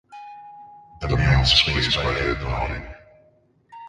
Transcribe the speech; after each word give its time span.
The 1.01 1.09
male 1.15 1.41
displays 1.41 1.95
by 1.95 2.05
head 2.13 2.41
nodding. 2.41 2.87